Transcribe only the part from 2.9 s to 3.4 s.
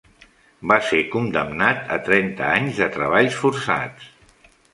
treballs